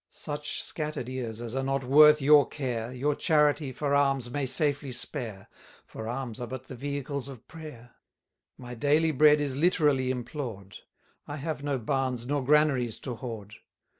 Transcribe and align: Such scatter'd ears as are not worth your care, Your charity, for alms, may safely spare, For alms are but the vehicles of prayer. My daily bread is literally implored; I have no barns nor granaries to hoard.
Such 0.09 0.63
scatter'd 0.63 1.07
ears 1.09 1.41
as 1.41 1.55
are 1.55 1.61
not 1.61 1.83
worth 1.83 2.23
your 2.23 2.47
care, 2.47 2.91
Your 2.91 3.13
charity, 3.13 3.71
for 3.71 3.93
alms, 3.93 4.31
may 4.31 4.47
safely 4.47 4.91
spare, 4.91 5.47
For 5.85 6.07
alms 6.07 6.39
are 6.41 6.47
but 6.47 6.63
the 6.65 6.75
vehicles 6.75 7.29
of 7.29 7.47
prayer. 7.47 7.91
My 8.57 8.73
daily 8.73 9.11
bread 9.11 9.39
is 9.39 9.55
literally 9.55 10.09
implored; 10.09 10.79
I 11.27 11.37
have 11.37 11.61
no 11.61 11.77
barns 11.77 12.25
nor 12.25 12.43
granaries 12.43 12.97
to 13.01 13.13
hoard. 13.13 13.53